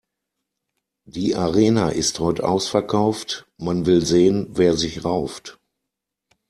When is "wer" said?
4.49-4.75